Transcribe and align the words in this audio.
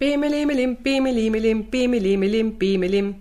Bimelimelim, 0.00 0.76
bimelimelim, 0.76 1.64
bimelimelim, 1.70 2.56
bimelim. 2.56 3.16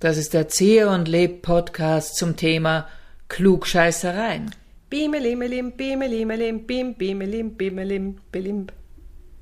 Das 0.00 0.18
ist 0.18 0.34
der 0.34 0.48
Zehe 0.48 0.90
und 0.90 1.08
Leb 1.08 1.40
Podcast 1.40 2.16
zum 2.16 2.36
Thema 2.36 2.86
Klugscheißereien. 3.28 4.54
Bimelimelim, 4.90 5.72
bimelimelim, 5.72 6.66
bim, 6.66 6.92
bimelim, 6.92 7.56
bimelim, 7.56 8.18
bilim. 8.30 8.66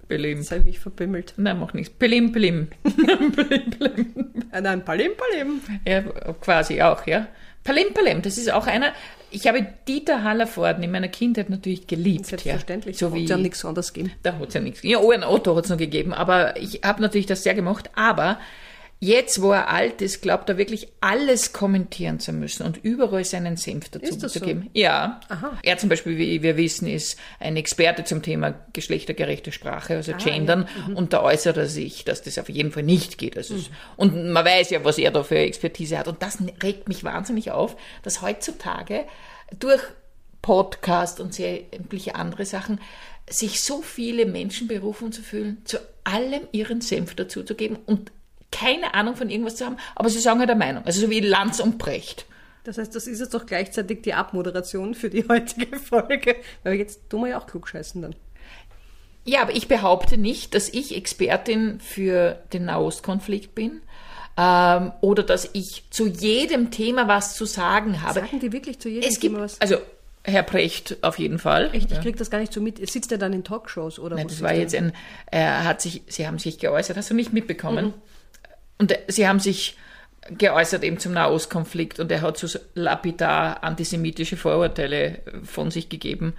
Belim. 0.07 0.39
Jetzt 0.39 0.53
habe 0.53 0.61
ich 0.61 0.67
mich 0.67 0.79
verbimmelt. 0.79 1.35
Nein, 1.37 1.59
mach 1.59 1.75
nichts. 1.75 1.93
Belim, 1.93 2.31
belim. 2.31 2.69
belim, 2.85 3.71
belim. 3.77 4.33
Nein, 4.53 4.85
palim, 4.85 5.11
palim. 5.17 5.61
Ja, 5.85 6.03
quasi 6.41 6.81
auch, 6.81 7.05
ja. 7.09 7.27
Palim, 7.65 7.93
palim. 7.93 8.23
Das 8.23 8.39
ist 8.39 8.53
auch 8.53 8.69
einer. 8.69 8.93
Ich 9.31 9.47
habe 9.47 9.67
Dieter 9.87 10.25
Hallervorden 10.25 10.83
in 10.83 10.91
meiner 10.91 11.09
Kindheit 11.09 11.51
natürlich 11.51 11.87
geliebt. 11.87 12.27
Selbstverständlich. 12.27 13.01
Ja. 13.01 13.09
So 13.09 13.15
Hat 13.15 13.21
wie, 13.21 13.27
ja 13.27 13.37
nichts 13.37 13.65
anderes 13.65 13.93
gegeben. 13.93 14.15
Da 14.23 14.35
hat 14.39 14.49
es 14.49 14.55
ja 14.55 14.61
nichts. 14.61 14.83
Ja, 14.83 14.99
oh, 14.99 15.11
ein 15.11 15.25
Otto 15.25 15.55
hat 15.57 15.65
es 15.65 15.71
noch 15.71 15.77
gegeben, 15.77 16.15
aber 16.15 16.57
ich 16.57 16.81
habe 16.83 17.03
natürlich 17.03 17.27
das 17.27 17.43
sehr 17.43 17.55
gemocht. 17.55 17.91
Aber 17.95 18.39
jetzt, 19.01 19.41
wo 19.43 19.53
er 19.53 19.69
alt 19.69 20.03
ist, 20.03 20.23
glaubt 20.23 20.49
er 20.49 20.59
wirklich 20.59 20.89
alles 21.01 21.53
kommentieren 21.53 22.19
zu 22.19 22.33
müssen 22.33 22.65
und 22.67 22.79
überall 22.83 23.25
seinen 23.25 23.57
Senf 23.57 23.89
dazu 23.91 24.07
Ist 24.07 24.23
das 24.23 24.33
zu 24.33 24.41
so? 24.41 24.45
geben. 24.45 24.71
Ja. 24.75 25.21
Aha. 25.29 25.57
Er 25.63 25.79
zum 25.79 25.89
Beispiel, 25.89 26.19
wie 26.19 26.43
wir 26.43 26.57
wissen, 26.57 26.89
ist 26.89 27.17
ein 27.39 27.57
Experte 27.57 28.03
zum 28.05 28.23
Thema 28.23 28.55
geschlechtergerechte 28.73 29.53
Sprache, 29.53 29.95
also 29.97 30.13
Gendern. 30.15 30.69
Und 30.95 31.13
da 31.13 31.23
äußert 31.23 31.57
er 31.57 31.67
sich, 31.69 32.05
dass 32.05 32.23
das 32.23 32.39
auf 32.39 32.49
jeden 32.49 32.73
Fall 32.73 32.83
nicht 32.83 33.19
geht. 33.19 33.37
Also 33.37 33.55
es- 33.55 33.71
Und 33.97 34.31
man 34.33 34.45
weiß 34.45 34.71
ja, 34.71 34.85
was 34.85 34.99
er 34.99 35.11
da 35.13 35.23
für 35.23 35.39
Expertise 35.39 35.97
hat. 35.99 36.09
Und 36.09 36.23
das 36.23 36.39
regt 36.63 36.89
mich 36.89 37.05
wahnsinnig 37.05 37.53
auf, 37.53 37.77
dass 38.03 38.21
heutzutage 38.23 39.05
durch 39.61 39.83
Podcast 40.43 41.21
und 41.21 41.35
sämtliche 41.35 42.15
andere 42.15 42.45
Sachen 42.47 42.81
sich 43.29 43.61
so 43.63 43.83
viele 43.83 44.25
Menschen 44.27 44.69
berufen 44.69 45.13
zu 45.13 45.23
fühlen, 45.23 45.59
zu 45.65 45.79
allem 46.05 46.43
ihren 46.53 46.81
Senf 46.81 47.15
dazu 47.15 47.43
zu 47.43 47.55
geben 47.55 47.77
und 47.87 48.11
keine 48.51 48.95
Ahnung 48.95 49.17
von 49.17 49.31
irgendwas 49.31 49.57
zu 49.57 49.67
haben, 49.67 49.77
aber 49.95 50.09
sie 50.09 50.21
sagen 50.21 50.41
halt 50.41 50.51
eine 50.51 50.59
Meinung. 50.59 50.85
Also 50.85 51.01
so 51.01 51.11
wie 51.11 51.21
Lanz 51.21 51.61
und 51.61 51.79
Brecht. 51.79 52.27
Das 52.65 52.79
heißt, 52.79 52.95
das 52.95 53.07
ist 53.07 53.21
jetzt 53.21 53.33
doch 53.33 53.47
gleichzeitig 53.47 54.03
die 54.03 54.15
Abmoderation 54.15 54.95
für 54.95 55.11
die 55.11 55.27
heutige 55.29 55.79
Folge. 55.79 56.37
Weil 56.65 56.75
jetzt 56.75 57.09
tun 57.09 57.23
wir 57.23 57.29
ja 57.29 57.39
auch 57.39 57.47
klugscheißen 57.47 58.03
dann. 58.03 58.15
Ja, 59.25 59.43
aber 59.43 59.55
ich 59.55 59.69
behaupte 59.69 60.17
nicht, 60.17 60.55
dass 60.55 60.69
ich 60.69 60.97
Expertin 60.97 61.81
für 61.81 62.39
den 62.53 62.65
Nahostkonflikt 62.65 63.55
bin 63.55 63.83
ähm, 64.39 64.93
oder 65.01 65.23
dass 65.23 65.51
ich 65.53 65.85
zu 65.91 66.07
jedem 66.07 66.71
Thema 66.71 67.09
was 67.09 67.35
zu 67.37 67.45
sagen 67.45 68.03
habe. 68.03 68.21
Sagen 68.21 68.41
die 68.41 68.53
wirklich 68.53 68.79
zu 68.79 68.89
jedem 68.89 69.09
es 69.09 69.21
gibt, 69.21 69.35
Thema 69.35 69.45
was? 69.45 69.61
also 69.61 69.77
Herr 70.25 70.43
Brecht 70.43 70.97
auf 71.03 71.19
jeden 71.19 71.39
Fall. 71.39 71.71
Echt, 71.73 71.91
ich 71.91 72.01
krieg 72.01 72.17
das 72.17 72.31
gar 72.31 72.39
nicht 72.39 72.53
so 72.53 72.61
mit. 72.61 72.87
Sitzt 72.89 73.13
er 73.13 73.19
dann 73.19 73.33
in 73.33 73.45
Talkshows 73.45 73.99
oder 73.99 74.17
Nein, 74.17 74.29
das 74.29 74.43
war 74.43 74.53
jetzt 74.55 74.75
ein, 74.75 74.93
er 75.31 75.65
hat 75.65 75.81
sich, 75.81 76.03
Sie 76.07 76.27
haben 76.27 76.39
sich 76.39 76.59
geäußert, 76.59 76.97
hast 76.97 77.11
du 77.11 77.15
nicht 77.15 77.33
mitbekommen? 77.33 77.95
Und 78.79 78.97
Sie 79.09 79.27
haben 79.27 79.41
sich 79.41 79.77
geäußert 80.31 80.85
eben 80.85 80.99
zum 80.99 81.13
Nahostkonflikt 81.13 82.01
und 82.01 82.11
er 82.13 82.21
hat 82.21 82.37
so 82.37 82.59
lapidar 82.75 83.63
antisemitische 83.65 84.37
Vorurteile 84.37 85.21
von 85.45 85.71
sich 85.71 85.89
gegeben 85.89 86.35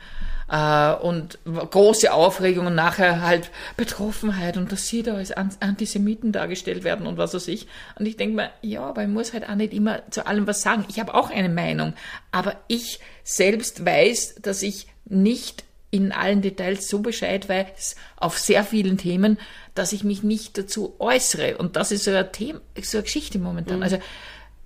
äh, 0.50 0.94
und 0.94 1.40
große 1.46 2.14
Aufregung 2.14 2.68
und 2.68 2.76
nachher 2.76 3.22
halt 3.22 3.50
Betroffenheit 3.78 4.58
und 4.58 4.72
dass 4.72 4.88
sie 4.88 5.02
da 5.02 5.16
als 5.16 5.32
An- 5.32 5.56
Antisemiten 5.60 6.32
dargestellt 6.32 6.84
werden 6.84 7.08
und 7.08 7.18
was 7.18 7.34
weiß 7.34 7.48
ich. 7.48 7.68
Und 7.98 8.06
ich 8.06 8.18
denke 8.18 8.36
mir, 8.36 8.50
ja, 8.62 8.82
aber 8.82 9.04
ich 9.04 9.10
muss 9.10 9.34
halt 9.34 9.48
auch 9.50 9.56
nicht 9.56 9.74
immer 9.74 10.02
zu 10.12 10.28
allem 10.28 10.46
was 10.46 10.62
sagen. 10.62 10.86
Ich 10.90 11.00
habe 11.00 11.14
auch 11.16 11.32
eine 11.32 11.50
Meinung, 11.50 11.94
aber 12.32 12.58
ich 12.68 13.00
selbst 13.24 13.86
weiß, 13.86 14.36
dass 14.42 14.62
ich 14.62 14.88
nicht 15.06 15.64
in 15.92 16.12
allen 16.12 16.42
Details 16.42 16.88
so 16.88 17.00
Bescheid 17.00 17.50
weiß 17.50 17.96
auf 18.18 18.38
sehr 18.38 18.64
vielen 18.64 18.98
Themen, 18.98 19.40
dass 19.76 19.92
ich 19.94 20.04
mich 20.04 20.24
nicht 20.24 20.58
dazu 20.58 20.96
äußere. 21.00 21.58
Und 21.58 21.76
das 21.76 21.92
ist 21.92 22.04
so 22.04 22.12
ein 22.12 22.32
Thema, 22.32 22.60
so 22.82 22.98
eine 22.98 23.04
Geschichte 23.04 23.40
momentan. 23.40 23.82
Also 23.84 23.98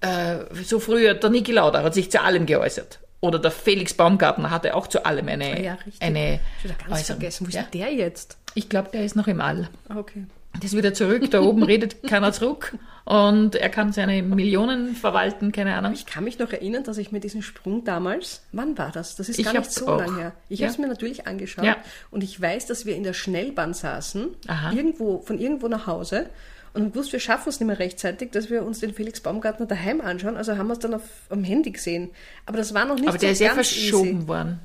äh, 0.01 0.39
so 0.63 0.79
früher, 0.79 1.13
der 1.13 1.29
Niki 1.29 1.51
Lauda 1.51 1.81
hat 1.83 1.93
sich 1.93 2.11
zu 2.11 2.21
allem 2.21 2.45
geäußert. 2.45 2.99
Oder 3.21 3.39
der 3.39 3.51
Felix 3.51 3.93
Baumgartner 3.93 4.49
hatte 4.51 4.75
auch 4.75 4.87
zu 4.87 5.05
allem 5.05 5.29
eine, 5.29 5.63
ja, 5.63 5.75
richtig. 5.75 6.01
eine 6.01 6.41
Ich 6.63 6.69
hab 6.69 6.79
ganz 6.79 6.91
Äußerung. 6.99 7.19
vergessen. 7.21 7.45
Wo 7.45 7.49
ist 7.49 7.55
Ja? 7.55 7.63
der 7.73 7.93
jetzt? 7.93 8.37
Ich 8.53 8.67
glaube, 8.67 8.89
der 8.91 9.05
ist 9.05 9.15
noch 9.15 9.27
im 9.27 9.39
All. 9.39 9.69
Ah, 9.87 9.97
okay. 9.97 10.25
Ist 10.61 10.77
wieder 10.77 10.93
zurück, 10.93 11.29
da 11.31 11.41
oben 11.41 11.63
redet 11.63 12.03
keiner 12.07 12.31
zurück 12.31 12.77
und 13.05 13.55
er 13.55 13.69
kann 13.69 13.91
seine 13.91 14.21
Millionen 14.23 14.95
verwalten, 14.95 15.51
keine 15.51 15.75
Ahnung. 15.75 15.91
Ich 15.93 16.05
kann 16.05 16.23
mich 16.23 16.39
noch 16.39 16.51
erinnern, 16.53 16.83
dass 16.85 16.97
ich 16.97 17.11
mir 17.11 17.19
diesen 17.19 17.41
Sprung 17.41 17.83
damals, 17.83 18.43
wann 18.53 18.77
war 18.77 18.91
das? 18.91 19.15
Das 19.17 19.27
ist 19.27 19.39
Ich 19.39 19.45
gar 19.45 19.53
nicht 19.53 19.71
so 19.71 19.85
lange 19.97 20.15
her. 20.17 20.31
Ich 20.47 20.59
Ja. 20.59 20.67
habe 20.67 20.73
es 20.73 20.77
mir 20.79 20.87
natürlich 20.87 21.27
angeschaut 21.27 21.65
Ja. 21.65 21.75
und 22.11 22.23
ich 22.23 22.39
weiß, 22.39 22.67
dass 22.67 22.85
wir 22.85 22.95
in 22.95 23.03
der 23.03 23.13
Schnellbahn 23.13 23.73
saßen, 23.73 24.29
Aha. 24.47 24.71
irgendwo, 24.71 25.19
von 25.19 25.37
irgendwo 25.37 25.67
nach 25.67 25.85
Hause 25.87 26.29
und 26.73 26.93
gewusst, 26.93 27.11
wir 27.11 27.19
schaffen 27.19 27.49
es 27.49 27.59
nicht 27.59 27.67
mehr 27.67 27.79
rechtzeitig, 27.79 28.31
dass 28.31 28.49
wir 28.49 28.63
uns 28.63 28.79
den 28.79 28.93
Felix 28.93 29.19
Baumgartner 29.19 29.65
daheim 29.65 29.99
anschauen. 30.01 30.37
Also 30.37 30.57
haben 30.57 30.67
wir 30.67 30.73
es 30.73 30.79
dann 30.79 30.93
auf, 30.93 31.01
am 31.29 31.43
Handy 31.43 31.71
gesehen. 31.71 32.09
Aber 32.45 32.57
das 32.57 32.73
war 32.73 32.85
noch 32.85 32.95
nicht 32.95 33.07
Aber 33.09 33.17
so 33.17 33.21
der 33.21 33.31
ist 33.31 33.39
ja 33.41 33.53
verschoben 33.53 34.19
easy. 34.19 34.27
worden. 34.27 34.59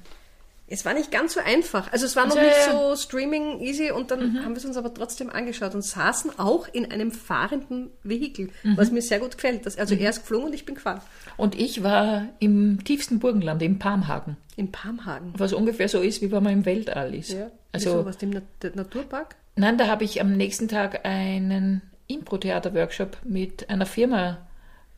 Es 0.70 0.84
war 0.84 0.92
nicht 0.94 1.10
ganz 1.10 1.32
so 1.34 1.40
einfach. 1.40 1.90
Also 1.92 2.04
es 2.04 2.14
war 2.14 2.26
noch 2.26 2.36
Also, 2.36 2.46
nicht 2.46 2.68
Mhm. 2.68 2.72
ja. 2.74 2.88
so 2.90 2.96
Streaming 2.96 3.60
easy 3.60 3.90
und 3.90 4.10
dann 4.10 4.44
haben 4.44 4.52
wir 4.52 4.58
es 4.58 4.64
uns 4.66 4.76
aber 4.76 4.92
trotzdem 4.92 5.30
angeschaut 5.30 5.74
und 5.74 5.82
saßen 5.82 6.38
auch 6.38 6.68
in 6.72 6.90
einem 6.90 7.10
fahrenden 7.10 7.90
Vehikel, 8.02 8.50
Mhm. 8.62 8.76
was 8.76 8.90
mir 8.90 9.00
sehr 9.02 9.18
gut 9.18 9.32
gefällt. 9.36 9.64
Das, 9.64 9.78
also 9.78 9.94
er 9.94 10.10
ist 10.10 10.20
geflogen 10.20 10.48
und 10.48 10.54
ich 10.54 10.66
bin 10.66 10.74
gefahren. 10.74 11.00
Und 11.36 11.54
ich 11.58 11.82
war 11.82 12.26
im 12.38 12.84
tiefsten 12.84 13.18
Burgenland, 13.18 13.62
im 13.62 13.78
Palmhagen. 13.78 14.36
In 14.56 14.70
Palmhagen. 14.70 15.32
Was 15.38 15.52
ungefähr 15.52 15.88
so 15.88 16.00
ist, 16.00 16.20
wie 16.20 16.30
wenn 16.32 16.42
man 16.42 16.52
im 16.52 16.66
Weltall 16.66 17.14
ist. 17.14 17.32
Ja. 17.32 17.50
Also, 17.72 17.90
Wieso, 17.90 18.04
was 18.06 18.18
dem 18.18 18.30
Na 18.30 18.40
Naturpark? 18.74 19.36
nein, 19.56 19.78
da 19.78 19.86
habe 19.86 20.04
ich 20.04 20.20
am 20.20 20.32
nächsten 20.36 20.68
Tag 20.68 21.04
einen 21.06 21.80
Impro-Theater-Workshop 22.08 23.18
mit 23.24 23.68
einer 23.70 23.86
Firma 23.86 24.38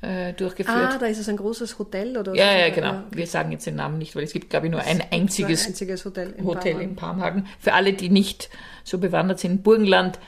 äh, 0.03 0.33
durchgeführt. 0.33 0.77
Ah, 0.77 0.99
da 0.99 1.06
ist 1.06 1.19
es 1.19 1.28
ein 1.28 1.37
großes 1.37 1.78
Hotel 1.78 2.16
oder 2.16 2.34
ja, 2.34 2.53
so. 2.53 2.59
ja, 2.59 2.69
genau. 2.71 3.03
Wir 3.11 3.27
sagen 3.27 3.53
jetzt 3.53 3.66
den 3.66 3.77
Namen 3.77 3.99
nicht, 3.99 4.16
weil 4.16 4.25
es 4.25 4.33
gibt, 4.33 4.50
glaube 4.50 4.66
ich, 4.66 4.72
nur 4.72 4.81
ein 4.81 5.00
Ein 5.00 5.12
einziges 5.12 5.66
einziges 5.66 6.05
Hotel 6.05 6.34
in 6.37 6.44
Hotel 6.44 6.72
Palmhagen. 6.72 6.91
in 6.91 6.97
Palmhagen. 6.97 7.47
Für 7.59 7.75
alle, 7.75 7.93
die 7.93 8.09
nicht 8.09 8.49
so 8.84 8.99
bewandert 8.99 9.41
sind, 9.41 9.62
Burgenland 9.62 10.19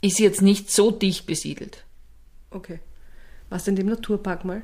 ist 0.00 0.18
jetzt 0.18 0.40
nicht 0.42 0.70
so 0.70 0.90
dicht 0.90 1.26
besiedelt. 1.26 1.84
Okay. 2.50 2.80
Warst 3.50 3.66
du 3.66 3.70
in 3.72 3.76
dem 3.76 3.88
Naturpark 3.88 4.44
mal? 4.44 4.62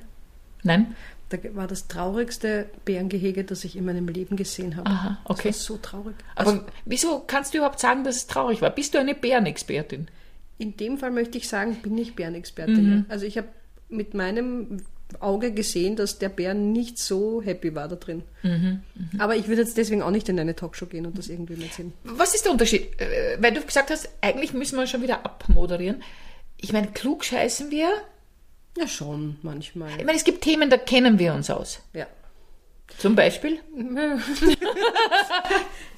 Nein? 0.62 0.94
Da 1.28 1.38
war 1.54 1.66
das 1.66 1.88
traurigste 1.88 2.66
Bärengehege, 2.84 3.44
das 3.44 3.64
ich 3.64 3.76
in 3.76 3.84
meinem 3.84 4.06
Leben 4.08 4.36
gesehen 4.36 4.76
habe. 4.76 4.88
Aha, 4.90 5.18
okay. 5.24 5.48
Das 5.48 5.68
war 5.68 5.76
so 5.76 5.82
traurig. 5.82 6.14
Aber 6.36 6.50
Also, 6.50 6.62
wieso 6.84 7.20
kannst 7.26 7.54
du 7.54 7.58
überhaupt 7.58 7.80
sagen, 7.80 8.04
dass 8.04 8.16
es 8.16 8.26
traurig 8.26 8.60
war? 8.60 8.70
Bist 8.70 8.94
du 8.94 8.98
eine 8.98 9.14
Bärenexpertin? 9.14 10.08
in 10.58 10.76
dem 10.76 10.96
Fall 10.96 11.10
möchte 11.10 11.38
ich 11.38 11.48
sagen, 11.48 11.74
bin 11.82 11.98
ich 11.98 12.14
Bärenexpertin. 12.14 12.86
Mhm. 12.86 12.92
ja. 12.98 13.04
Also 13.08 13.26
ich 13.26 13.36
habe 13.36 13.48
mit 13.92 14.14
meinem 14.14 14.82
Auge 15.20 15.52
gesehen, 15.52 15.94
dass 15.96 16.18
der 16.18 16.30
Bär 16.30 16.54
nicht 16.54 16.98
so 16.98 17.42
happy 17.42 17.74
war 17.74 17.86
da 17.88 17.96
drin. 17.96 18.22
Mhm, 18.42 18.80
Aber 19.18 19.36
ich 19.36 19.46
würde 19.46 19.60
jetzt 19.62 19.76
deswegen 19.76 20.02
auch 20.02 20.10
nicht 20.10 20.28
in 20.28 20.40
eine 20.40 20.56
Talkshow 20.56 20.86
gehen 20.86 21.04
und 21.06 21.18
das 21.18 21.28
irgendwie 21.28 21.62
erzählen. 21.62 21.92
Was 22.04 22.34
ist 22.34 22.44
der 22.46 22.52
Unterschied? 22.52 22.98
Äh, 23.00 23.36
Weil 23.40 23.52
du 23.52 23.60
gesagt 23.60 23.90
hast, 23.90 24.08
eigentlich 24.22 24.54
müssen 24.54 24.78
wir 24.78 24.86
schon 24.86 25.02
wieder 25.02 25.24
abmoderieren. 25.26 26.02
Ich 26.56 26.72
meine, 26.72 26.88
klug 26.88 27.24
scheißen 27.24 27.70
wir. 27.70 27.90
Ja, 28.78 28.88
schon, 28.88 29.36
manchmal. 29.42 29.90
Ich 29.98 30.04
meine, 30.06 30.16
es 30.16 30.24
gibt 30.24 30.42
Themen, 30.42 30.70
da 30.70 30.78
kennen 30.78 31.18
wir 31.18 31.34
uns 31.34 31.50
aus. 31.50 31.80
Ja. 31.92 32.06
Zum 32.98 33.14
Beispiel? 33.14 33.58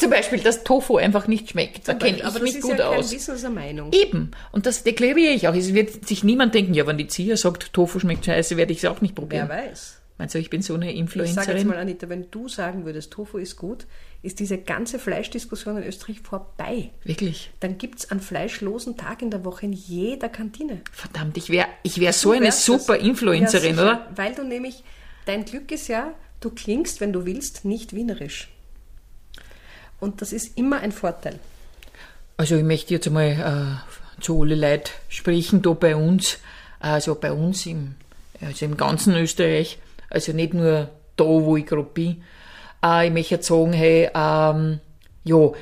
Zum 0.04 0.10
Beispiel, 0.10 0.41
dass 0.41 0.65
Tofu 0.65 0.97
einfach 0.97 1.26
nicht 1.26 1.50
schmeckt. 1.50 1.88
Da 1.88 1.94
kenne 1.94 2.19
ich 2.19 2.41
mich 2.41 2.56
ist 2.56 2.62
gut 2.62 2.78
ja 2.78 2.91
kein 2.91 2.98
aus. 2.98 3.12
Wissen, 3.12 3.31
das 3.32 3.38
ist 3.41 3.44
eine 3.44 3.54
Meinung. 3.54 3.92
Eben. 3.92 4.31
Und 4.53 4.66
das 4.66 4.82
deklariere 4.82 5.32
ich 5.32 5.48
auch. 5.48 5.54
Es 5.54 5.75
wird 5.75 6.06
sich 6.06 6.25
niemand 6.25 6.54
denken, 6.54 6.75
ja, 6.75 6.87
wenn 6.87 6.98
die 6.98 7.09
Zia 7.09 7.37
sagt, 7.37 7.72
Tofu 7.72 7.98
schmeckt 8.00 8.25
scheiße, 8.26 8.56
werde 8.56 8.72
ich 8.72 8.78
es 8.78 8.84
auch 8.84 9.00
nicht 9.00 9.15
probieren. 9.15 9.48
Wer 9.48 9.70
weiß. 9.70 10.00
Meinst 10.16 10.34
du, 10.34 10.38
ich 10.38 10.48
bin 10.48 10.62
so 10.62 10.75
eine 10.75 10.92
Ich 10.92 10.97
sage 10.97 11.00
jetzt 11.00 11.16
Influencerin? 11.16 11.66
mal, 11.66 11.76
Anita, 11.76 12.09
wenn 12.09 12.31
du 12.31 12.48
sagen 12.48 12.84
würdest, 12.84 13.12
Tofu 13.12 13.38
ist 13.38 13.56
gut, 13.56 13.87
ist 14.22 14.38
diese 14.38 14.59
ganze 14.59 15.00
Fleischdiskussion 15.00 15.76
in 15.78 15.82
Österreich 15.82 16.21
vorbei. 16.21 16.91
Wirklich. 17.03 17.50
Dann 17.59 17.78
gibt 17.78 17.98
es 17.98 18.10
einen 18.12 18.21
fleischlosen 18.21 18.97
Tag 18.97 19.22
in 19.22 19.31
der 19.31 19.44
Woche 19.44 19.66
in 19.66 19.72
jeder 19.72 20.28
Kantine. 20.28 20.83
Verdammt, 20.92 21.36
ich 21.36 21.50
wäre 21.50 21.66
ich 21.83 21.98
wär 21.98 22.12
so 22.12 22.30
eine 22.30 22.53
super. 22.53 22.97
Influencerin, 22.97 23.77
Ja, 23.77 23.83
oder? 23.83 24.10
Weil 24.15 24.34
du 24.34 24.45
nämlich, 24.45 24.84
dein 25.27 25.45
Glück 25.45 25.72
ist 25.72 25.89
ja, 25.89 26.15
du 26.41 26.50
klingst, 26.50 27.00
wenn 27.00 27.12
du 27.12 27.27
willst, 27.27 27.65
nicht 27.65 27.92
wienerisch. 27.92 28.50
Und 30.04 30.21
das 30.21 30.34
ist 30.34 30.59
immer 30.59 30.80
ein 30.80 30.92
Vorteil. 30.92 31.41
Also 32.36 32.56
ich 32.56 32.62
möchte 32.62 32.92
jetzt 32.92 33.06
einmal 33.06 33.80
äh, 34.18 34.21
zu 34.22 34.42
alle 34.42 34.54
Leuten 34.54 34.91
sprechen, 35.09 35.62
da 35.62 35.71
bei 35.71 35.97
uns, 35.97 36.41
also 36.78 37.15
bei 37.15 37.33
uns 37.33 37.65
im, 37.65 37.95
also 38.39 38.66
im 38.66 38.77
ganzen 38.77 39.15
Österreich, 39.15 39.78
also 40.10 40.33
nicht 40.33 40.53
nur 40.53 40.91
da, 41.16 41.24
wo 41.24 41.56
ich 41.56 41.65
gerade 41.65 41.84
bin. 41.84 42.22
Äh, 42.84 43.06
ich 43.06 43.15
möchte 43.15 43.36
jetzt 43.36 43.47
sagen, 43.47 43.72
hey, 43.72 44.10
ähm, 44.15 44.80
ja, 45.24 45.53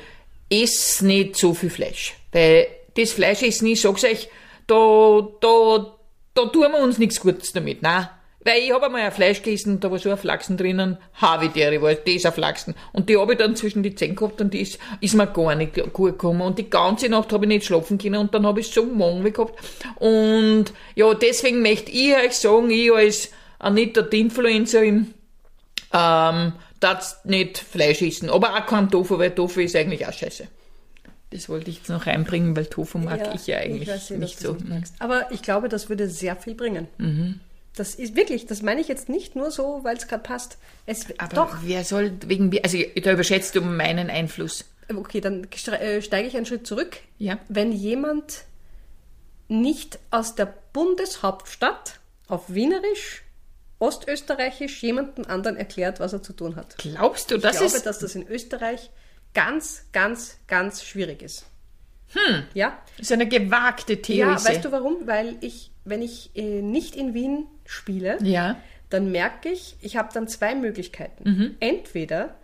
ess 0.49 1.01
nicht 1.01 1.37
so 1.37 1.53
viel 1.53 1.69
Fleisch. 1.69 2.15
Weil 2.33 2.67
das 2.97 3.13
Fleisch 3.13 3.43
essen, 3.43 3.67
ich 3.67 3.79
sag's 3.79 4.03
euch, 4.03 4.27
da, 4.67 5.25
da, 5.39 5.95
da 6.33 6.45
tun 6.47 6.69
wir 6.69 6.79
uns 6.79 6.97
nichts 6.97 7.21
Gutes 7.21 7.53
damit. 7.53 7.81
Nein, 7.81 8.09
Weil 8.43 8.61
ich 8.61 8.73
habe 8.73 8.87
einmal 8.87 9.01
ein 9.01 9.11
Fleisch 9.11 9.41
gegessen, 9.41 9.79
da 9.79 9.89
war 9.89 9.99
so 9.99 10.09
ein 10.11 10.17
Flachsen 10.17 10.57
drinnen, 10.57 10.97
Havidere 11.13 11.81
war 11.81 11.93
das 11.93 12.25
ein 12.25 12.33
Flachsen. 12.33 12.75
Und 12.91 13.09
die 13.09 13.17
habe 13.17 13.33
ich 13.33 13.39
dann 13.39 13.55
zwischen 13.55 13.83
die 13.83 13.95
Zähne 13.95 14.15
gehabt 14.15 14.41
und 14.41 14.53
die 14.53 14.61
ist, 14.61 14.79
ist 14.99 15.15
mir 15.15 15.27
gar 15.27 15.55
nicht 15.55 15.75
gut 15.93 16.11
gekommen. 16.11 16.41
Und 16.41 16.59
die 16.59 16.69
ganze 16.69 17.09
Nacht 17.09 17.31
habe 17.31 17.45
ich 17.45 17.49
nicht 17.49 17.65
schlafen 17.65 17.97
können 17.97 18.17
und 18.17 18.33
dann 18.33 18.45
habe 18.45 18.59
ich 18.59 18.69
so 18.69 18.85
Mangel 18.85 19.31
gehabt. 19.31 19.59
Und 19.95 20.65
ja, 20.95 21.13
deswegen 21.13 21.61
möchte 21.61 21.91
ich 21.91 22.15
euch 22.15 22.33
sagen, 22.33 22.69
ich 22.69 22.91
als 22.93 23.29
Anita 23.59 24.01
die 24.01 24.19
Influencerin, 24.19 25.13
ähm, 25.93 26.53
darf 26.83 27.23
nicht 27.23 27.57
Fleisch 27.57 28.01
essen. 28.01 28.29
Aber 28.29 28.55
auch 28.55 28.65
kein 28.65 28.89
Tofu, 28.89 29.17
weil 29.17 29.31
Tofu 29.31 29.61
ist 29.61 29.75
eigentlich 29.75 30.05
auch 30.05 30.13
scheiße. 30.13 30.47
Das 31.29 31.49
wollte 31.49 31.69
ich 31.69 31.77
jetzt 31.77 31.89
noch 31.89 32.05
reinbringen, 32.05 32.55
weil 32.55 32.67
Tofu 32.67 32.97
mag 32.99 33.19
ja, 33.19 33.33
ich 33.33 33.47
ja 33.47 33.57
eigentlich 33.57 33.83
ich 33.83 33.89
weiß, 33.89 34.09
nicht 34.11 34.39
so. 34.39 34.53
Nicht 34.53 34.93
Aber 34.99 35.31
ich 35.31 35.41
glaube, 35.41 35.69
das 35.69 35.89
würde 35.89 36.07
sehr 36.09 36.35
viel 36.35 36.55
bringen. 36.55 36.87
Mhm. 36.97 37.39
Das 37.75 37.95
ist 37.95 38.15
wirklich, 38.15 38.45
das 38.45 38.61
meine 38.61 38.81
ich 38.81 38.87
jetzt 38.87 39.09
nicht 39.09 39.35
nur 39.35 39.49
so, 39.49 39.79
weil 39.83 39.97
es 39.97 40.07
gerade 40.07 40.23
passt. 40.23 40.57
Es, 40.85 41.07
Aber 41.17 41.35
doch. 41.35 41.57
wer 41.63 41.83
soll 41.83 42.13
wegen, 42.25 42.51
also 42.63 42.77
da 43.01 43.11
überschätzt 43.11 43.55
du 43.55 43.61
meinen 43.61 44.09
Einfluss. 44.09 44.65
Okay, 44.95 45.21
dann 45.21 45.47
äh, 45.79 46.01
steige 46.01 46.27
ich 46.27 46.37
einen 46.37 46.45
Schritt 46.45 46.67
zurück. 46.67 46.97
Ja. 47.17 47.39
Wenn 47.49 47.71
jemand 47.71 48.43
nicht 49.47 49.97
aus 50.11 50.35
der 50.35 50.53
Bundeshauptstadt 50.73 51.99
auf 52.27 52.53
Wienerisch, 52.53 53.23
Ostösterreichisch 53.79 54.81
jemanden 54.81 55.25
anderen 55.25 55.57
erklärt, 55.57 55.99
was 55.99 56.13
er 56.13 56.23
zu 56.23 56.33
tun 56.33 56.55
hat. 56.55 56.77
Glaubst 56.77 57.31
du, 57.31 57.37
das 57.37 57.55
ist... 57.55 57.61
Ich 57.61 57.71
glaube, 57.71 57.85
dass 57.85 57.99
das 57.99 58.15
in 58.15 58.27
Österreich 58.27 58.91
ganz, 59.33 59.85
ganz, 59.91 60.37
ganz 60.47 60.83
schwierig 60.83 61.21
ist. 61.21 61.45
Hm. 62.13 62.43
Ja. 62.53 62.77
Das 62.97 63.07
ist 63.07 63.11
eine 63.11 63.27
gewagte 63.27 64.01
Theorie. 64.01 64.31
Ja, 64.31 64.43
weißt 64.43 64.65
du 64.65 64.71
warum? 64.71 64.97
Weil 65.05 65.35
ich, 65.41 65.71
wenn 65.85 66.01
ich 66.01 66.31
äh, 66.35 66.61
nicht 66.61 66.95
in 66.95 67.13
Wien 67.13 67.45
spiele, 67.65 68.17
ja. 68.21 68.57
dann 68.89 69.11
merke 69.11 69.49
ich, 69.49 69.75
ich 69.81 69.97
habe 69.97 70.09
dann 70.13 70.27
zwei 70.27 70.55
Möglichkeiten. 70.55 71.29
Mhm. 71.29 71.55
Entweder 71.59 72.35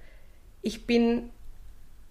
ich 0.62 0.86
bin 0.86 1.30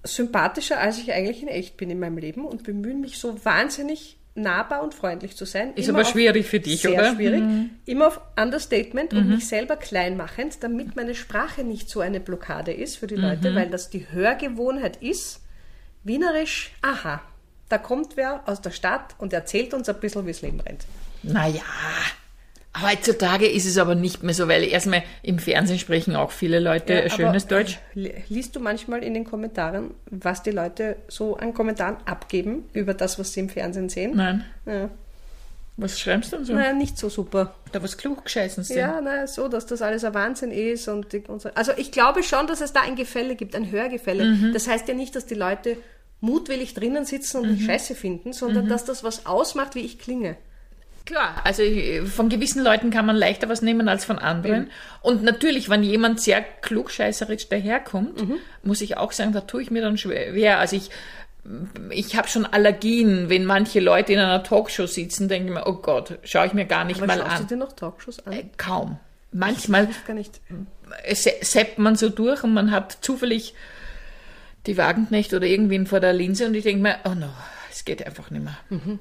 sympathischer, 0.05 0.79
als 0.79 0.99
ich 0.99 1.13
eigentlich 1.13 1.43
in 1.43 1.49
echt 1.49 1.77
bin 1.77 1.91
in 1.91 1.99
meinem 1.99 2.19
Leben 2.19 2.45
und 2.45 2.63
bemühe 2.63 2.95
mich 2.95 3.19
so 3.19 3.45
wahnsinnig 3.45 4.17
nahbar 4.35 4.83
und 4.83 4.95
freundlich 4.95 5.37
zu 5.37 5.45
sein. 5.45 5.73
Ist 5.75 5.89
aber 5.89 6.05
schwierig 6.05 6.47
für 6.47 6.61
dich, 6.61 6.83
sehr 6.83 6.93
oder? 6.93 7.05
Sehr 7.05 7.15
schwierig. 7.15 7.41
Mhm. 7.41 7.71
Immer 7.85 8.07
auf 8.07 8.21
Understatement 8.41 9.13
mhm. 9.13 9.19
und 9.19 9.29
mich 9.31 9.49
selber 9.49 9.77
klein 9.77 10.17
machend, 10.17 10.63
damit 10.63 10.97
meine 10.97 11.15
Sprache 11.15 11.65
nicht 11.65 11.91
so 11.91 12.01
eine 12.01 12.21
Blockade 12.21 12.73
ist 12.73 12.97
für 12.97 13.07
die 13.07 13.17
Leute, 13.17 13.51
mhm. 13.51 13.57
weil 13.57 13.69
das 13.69 13.91
die 13.91 14.07
Hörgewohnheit 14.11 15.03
ist. 15.03 15.43
Wienerisch, 16.05 16.71
aha, 16.81 17.21
da 17.69 17.79
kommt 17.79 18.17
wer 18.17 18.43
aus 18.47 18.61
der 18.61 18.71
Stadt 18.71 19.15
und 19.19 19.33
erzählt 19.33 19.75
uns 19.75 19.89
ein 19.89 20.01
bisschen, 20.01 20.27
wie 20.27 20.33
das 20.33 20.43
Leben 20.43 20.61
rennt. 20.61 20.87
Naja, 21.23 21.63
Heutzutage 22.81 23.47
ist 23.49 23.67
es 23.67 23.79
aber 23.79 23.95
nicht 23.95 24.23
mehr 24.23 24.35
so, 24.35 24.47
weil 24.47 24.63
erstmal 24.63 25.03
im 25.23 25.39
Fernsehen 25.39 25.79
sprechen 25.79 26.15
auch 26.15 26.31
viele 26.31 26.61
Leute 26.61 26.95
ja, 26.95 27.11
schönes 27.11 27.47
Deutsch. 27.47 27.79
Liest 27.95 28.55
du 28.55 28.61
manchmal 28.61 29.03
in 29.03 29.15
den 29.15 29.25
Kommentaren, 29.25 29.95
was 30.11 30.43
die 30.43 30.51
Leute 30.51 30.97
so 31.09 31.37
an 31.37 31.55
Kommentaren 31.55 31.97
abgeben 32.05 32.69
über 32.75 32.95
das, 32.95 33.19
was 33.19 33.33
sie 33.33 33.41
im 33.41 33.49
Fernsehen 33.49 33.89
sehen? 33.89 34.13
Nein. 34.15 34.45
Ja. 34.67 34.91
Was 35.77 35.99
schreibst 35.99 36.33
du 36.33 36.37
denn 36.37 36.45
so? 36.45 36.55
Naja, 36.55 36.73
nicht 36.73 36.99
so 36.99 37.09
super. 37.09 37.55
Da 37.73 37.83
was 37.83 37.97
klug 37.97 38.25
gescheißen 38.25 38.65
sind. 38.65 38.77
Ja, 38.77 39.01
naja, 39.01 39.27
so, 39.27 39.49
dass 39.49 39.65
das 39.65 39.81
alles 39.81 40.05
ein 40.05 40.13
Wahnsinn 40.13 40.51
ist. 40.51 40.89
Und, 40.89 41.13
die, 41.13 41.21
und 41.21 41.41
so. 41.41 41.51
Also 41.55 41.73
ich 41.77 41.93
glaube 41.93 42.25
schon, 42.25 42.49
dass 42.49 42.61
es 42.61 42.73
da 42.73 42.81
ein 42.81 42.97
Gefälle 42.97 43.37
gibt, 43.37 43.55
ein 43.55 43.71
Hörgefälle. 43.71 44.25
Mhm. 44.25 44.53
Das 44.53 44.67
heißt 44.67 44.89
ja 44.89 44.95
nicht, 44.95 45.15
dass 45.15 45.27
die 45.27 45.37
Leute 45.37 45.77
mutwillig 46.21 46.75
drinnen 46.75 47.05
sitzen 47.05 47.39
und 47.39 47.51
mhm. 47.51 47.61
scheiße 47.61 47.95
finden, 47.95 48.33
sondern 48.33 48.65
mhm. 48.65 48.69
dass 48.69 48.85
das 48.85 49.05
was 49.05 49.27
ausmacht, 49.27 49.75
wie 49.75 49.81
ich 49.81 49.99
klinge. 49.99 50.37
Klar, 51.09 51.41
also 51.45 51.63
von 52.05 52.29
gewissen 52.29 52.63
Leuten 52.63 52.91
kann 52.91 53.07
man 53.07 53.17
leichter 53.17 53.49
was 53.49 53.63
nehmen 53.63 53.89
als 53.89 54.05
von 54.05 54.19
anderen. 54.19 54.65
Mhm. 54.65 54.71
Und 55.01 55.23
natürlich, 55.23 55.71
wenn 55.71 55.83
jemand 55.83 56.21
sehr 56.21 56.43
klugscheißerisch 56.43 57.49
daherkommt, 57.49 58.29
mhm. 58.29 58.35
muss 58.63 58.83
ich 58.83 58.99
auch 58.99 59.13
sagen, 59.13 59.33
da 59.33 59.41
tue 59.41 59.63
ich 59.63 59.71
mir 59.71 59.81
dann 59.81 59.97
schwer. 59.97 60.59
Also 60.59 60.77
ich, 60.77 60.91
ich 61.91 62.15
habe 62.15 62.29
schon 62.29 62.45
Allergien, 62.45 63.31
wenn 63.31 63.47
manche 63.47 63.81
Leute 63.81 64.13
in 64.13 64.19
einer 64.19 64.43
Talkshow 64.43 64.87
sitzen, 64.87 65.29
denke 65.29 65.49
ich 65.49 65.55
mir, 65.55 65.67
oh 65.67 65.77
Gott, 65.77 66.19
schaue 66.25 66.47
ich 66.47 66.53
mir 66.53 66.67
gar 66.67 66.85
nicht 66.85 66.99
Aber 66.99 67.07
mal 67.07 67.23
an. 67.23 67.41
du 67.41 67.55
dir 67.55 67.57
noch 67.57 67.73
Talkshows 67.73 68.27
an? 68.27 68.35
Äh, 68.35 68.45
kaum. 68.59 68.99
Manchmal 69.33 69.89
gar 70.07 70.13
nicht. 70.13 70.41
seppt 71.11 71.79
man 71.79 71.97
so 71.97 72.11
durch 72.11 72.45
und 72.45 72.53
man 72.53 72.71
hat 72.71 72.99
zufällig 73.01 73.55
die 74.69 74.77
Wagenknecht 74.77 75.35
oder 75.35 75.47
irgendwen 75.47 75.87
vor 75.87 75.99
der 75.99 76.13
Linse 76.13 76.47
und 76.47 76.55
ich 76.55 76.63
denke 76.63 76.83
mir, 76.83 76.99
oh 77.05 77.15
no, 77.15 77.31
es 77.71 77.85
geht 77.85 78.07
einfach 78.07 78.31
nicht 78.31 78.45
mehr. 78.45 78.59
Mhm. 78.71 79.01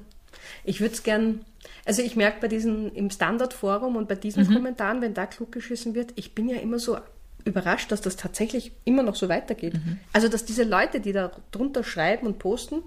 Ich 0.64 0.80
würde 0.80 0.94
es 0.94 1.04
gern 1.04 1.44
also 1.88 2.02
ich 2.02 2.16
merke 2.16 2.42
bei 2.42 2.48
diesen 2.48 2.94
im 2.94 3.08
Standardforum 3.08 3.96
und 3.96 4.08
bei 4.08 4.14
diesen 4.14 4.46
mhm. 4.46 4.52
Kommentaren, 4.52 5.00
wenn 5.00 5.14
da 5.14 5.24
klug 5.24 5.52
geschissen 5.52 5.94
wird, 5.94 6.12
ich 6.16 6.34
bin 6.34 6.48
ja 6.50 6.58
immer 6.58 6.78
so 6.78 6.98
überrascht, 7.46 7.90
dass 7.90 8.02
das 8.02 8.16
tatsächlich 8.16 8.72
immer 8.84 9.02
noch 9.02 9.16
so 9.16 9.30
weitergeht. 9.30 9.72
Mhm. 9.72 9.98
Also 10.12 10.28
dass 10.28 10.44
diese 10.44 10.64
Leute, 10.64 11.00
die 11.00 11.12
da 11.12 11.30
drunter 11.50 11.82
schreiben 11.82 12.26
und 12.26 12.38
posten, 12.38 12.82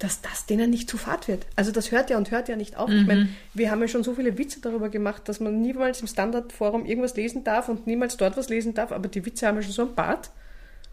dass 0.00 0.20
das 0.20 0.46
denen 0.46 0.70
nicht 0.70 0.90
zu 0.90 0.98
fad 0.98 1.28
wird. 1.28 1.46
Also 1.54 1.70
das 1.70 1.92
hört 1.92 2.10
ja 2.10 2.16
und 2.16 2.32
hört 2.32 2.48
ja 2.48 2.56
nicht 2.56 2.76
auf. 2.76 2.88
Mhm. 2.88 2.96
Ich 2.96 3.06
meine, 3.06 3.28
wir 3.54 3.70
haben 3.70 3.80
ja 3.80 3.86
schon 3.86 4.02
so 4.02 4.14
viele 4.14 4.36
Witze 4.36 4.60
darüber 4.60 4.88
gemacht, 4.88 5.28
dass 5.28 5.38
man 5.38 5.60
niemals 5.60 6.00
im 6.00 6.08
Standardforum 6.08 6.86
irgendwas 6.86 7.14
lesen 7.14 7.44
darf 7.44 7.68
und 7.68 7.86
niemals 7.86 8.16
dort 8.16 8.36
was 8.36 8.48
lesen 8.48 8.74
darf, 8.74 8.90
aber 8.90 9.06
die 9.06 9.24
Witze 9.24 9.46
haben 9.46 9.56
ja 9.56 9.62
schon 9.62 9.70
so 9.70 9.82
ein 9.82 9.94
Bart. 9.94 10.30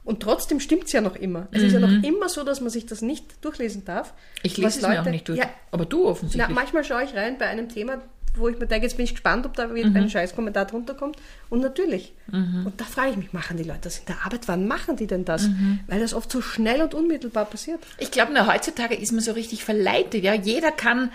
Und 0.04 0.22
trotzdem 0.22 0.60
stimmt 0.60 0.86
es 0.86 0.94
ja 0.94 1.02
noch 1.02 1.16
immer. 1.16 1.48
Es 1.52 1.62
mhm. 1.62 1.68
ist 1.68 1.74
ja 1.74 1.80
noch 1.80 1.90
mhm. 1.90 2.04
immer 2.04 2.28
so, 2.28 2.44
dass 2.44 2.60
man 2.60 2.70
sich 2.70 2.86
das 2.86 3.02
nicht 3.02 3.44
durchlesen 3.46 3.86
darf. 3.86 4.14
Ich 4.42 4.58
lese 4.58 4.80
es 4.80 4.82
Leute, 4.82 4.94
mir 4.94 5.02
auch 5.02 5.06
nicht 5.06 5.28
durch. 5.28 5.38
Ja, 5.38 5.50
aber 5.70 5.86
du 5.86 6.08
offensichtlich. 6.08 6.48
Na, 6.48 6.54
manchmal 6.54 6.84
schaue 6.84 7.04
ich 7.04 7.14
rein 7.16 7.38
bei 7.38 7.46
einem 7.48 7.70
Thema, 7.70 8.02
wo 8.36 8.48
ich 8.48 8.58
mir 8.58 8.66
denke, 8.66 8.88
jetzt 8.88 8.96
bin 8.96 9.04
ich 9.04 9.12
gespannt, 9.12 9.46
ob 9.46 9.54
da 9.56 9.68
mhm. 9.68 9.96
ein 9.96 10.10
Scheißkommentar 10.10 10.66
drunter 10.66 10.96
kommt. 10.96 11.18
Und 11.50 11.60
natürlich. 11.60 12.14
Mhm. 12.28 12.66
Und 12.66 12.82
da 12.82 12.86
frage 12.86 13.12
ich 13.12 13.18
mich, 13.18 13.34
machen 13.34 13.58
die 13.58 13.64
Leute 13.64 13.82
das 13.84 14.00
in 14.00 14.06
der 14.06 14.26
Arbeit? 14.26 14.48
Wann 14.48 14.68
machen 14.68 14.96
die 14.96 15.08
denn 15.08 15.26
das? 15.26 15.48
Mhm. 15.48 15.82
Weil 15.88 16.00
das 16.00 16.14
oft 16.14 16.32
so 16.32 16.42
schnell 16.42 16.82
und 16.82 16.94
unmittelbar 16.94 17.46
passiert. 17.46 17.80
Ich 18.00 18.10
glaube, 18.12 18.48
heutzutage 18.48 18.96
ist 18.96 19.12
man 19.12 19.22
so 19.22 19.34
richtig 19.34 19.64
verleitet. 19.64 20.24
Ja, 20.24 20.34
jeder 20.34 20.72
kann 20.72 21.12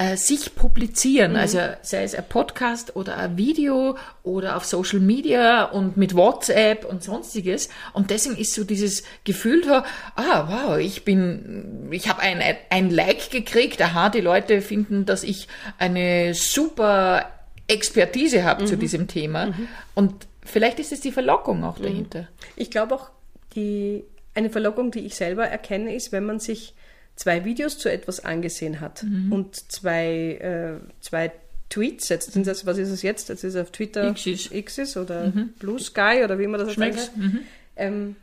äh, 0.00 0.16
sich 0.16 0.54
publizieren, 0.54 1.32
mhm. 1.32 1.36
also 1.36 1.58
sei 1.82 2.04
es 2.04 2.14
ein 2.14 2.24
Podcast 2.26 2.96
oder 2.96 3.18
ein 3.18 3.36
Video 3.36 3.98
oder 4.22 4.56
auf 4.56 4.64
Social 4.64 4.98
Media 4.98 5.64
und 5.64 5.98
mit 5.98 6.16
WhatsApp 6.16 6.86
und 6.86 7.04
sonstiges. 7.04 7.68
Und 7.92 8.08
deswegen 8.08 8.40
ist 8.40 8.54
so 8.54 8.64
dieses 8.64 9.02
Gefühl 9.24 9.60
da, 9.60 9.84
ah, 10.16 10.48
wow, 10.48 10.78
ich 10.78 11.04
bin, 11.04 11.88
ich 11.90 12.08
habe 12.08 12.20
ein, 12.22 12.42
ein 12.70 12.88
Like 12.88 13.30
gekriegt, 13.30 13.82
aha, 13.82 14.08
die 14.08 14.22
Leute 14.22 14.62
finden, 14.62 15.04
dass 15.04 15.22
ich 15.22 15.48
eine 15.76 16.32
super 16.32 17.26
Expertise 17.68 18.42
habe 18.42 18.62
mhm. 18.62 18.68
zu 18.68 18.78
diesem 18.78 19.06
Thema. 19.06 19.48
Mhm. 19.48 19.68
Und 19.94 20.14
vielleicht 20.42 20.80
ist 20.80 20.92
es 20.92 21.00
die 21.00 21.12
Verlockung 21.12 21.62
auch 21.62 21.78
mhm. 21.78 21.82
dahinter. 21.82 22.28
Ich 22.56 22.70
glaube 22.70 22.94
auch, 22.94 23.10
die, 23.54 24.04
eine 24.32 24.48
Verlockung, 24.48 24.92
die 24.92 25.00
ich 25.00 25.14
selber 25.14 25.46
erkenne, 25.46 25.94
ist, 25.94 26.10
wenn 26.10 26.24
man 26.24 26.40
sich 26.40 26.72
zwei 27.20 27.44
Videos 27.44 27.76
zu 27.76 27.92
etwas 27.92 28.24
angesehen 28.24 28.80
hat 28.80 29.02
mhm. 29.02 29.30
und 29.30 29.70
zwei, 29.70 30.38
äh, 30.40 31.00
zwei 31.00 31.30
Tweets, 31.68 32.08
jetzt 32.08 32.32
sind 32.32 32.46
das, 32.46 32.64
was 32.64 32.78
ist 32.78 32.88
es 32.88 33.02
jetzt? 33.02 33.28
Jetzt 33.28 33.44
ist 33.44 33.54
es 33.54 33.60
auf 33.60 33.70
Twitter 33.70 34.12
Xis, 34.14 34.48
Xis 34.50 34.96
oder 34.96 35.26
mhm. 35.26 35.50
Blue 35.58 35.78
Sky 35.78 36.22
oder 36.24 36.38
wie 36.38 36.46
man 36.46 36.58
das 36.58 36.78
nennt. 36.78 37.14
Mhm. 37.16 37.40
Ähm, 37.76 38.16